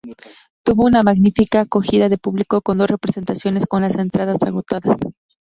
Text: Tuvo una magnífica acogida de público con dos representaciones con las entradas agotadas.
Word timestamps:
Tuvo 0.65 0.85
una 0.87 1.03
magnífica 1.03 1.59
acogida 1.59 2.09
de 2.09 2.17
público 2.17 2.63
con 2.63 2.79
dos 2.79 2.89
representaciones 2.89 3.67
con 3.67 3.83
las 3.83 3.99
entradas 3.99 4.41
agotadas. 4.41 4.97